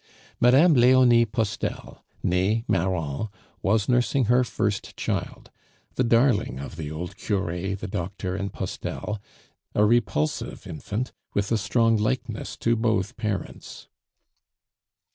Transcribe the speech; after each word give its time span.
Mme. 0.39 0.73
Leonie 0.73 1.27
Postel, 1.27 2.03
nee 2.23 2.65
Marron, 2.67 3.27
was 3.61 3.87
nursing 3.87 4.25
her 4.25 4.43
first 4.43 4.97
child, 4.97 5.51
the 5.93 6.03
darling 6.03 6.59
of 6.59 6.75
the 6.75 6.89
old 6.89 7.15
cure, 7.17 7.75
the 7.75 7.87
doctor, 7.87 8.35
and 8.35 8.51
Postel, 8.51 9.21
a 9.75 9.85
repulsive 9.85 10.65
infant, 10.65 11.11
with 11.35 11.51
a 11.51 11.55
strong 11.59 11.97
likeness 11.97 12.57
to 12.57 12.75
both 12.75 13.15
parents. 13.15 13.89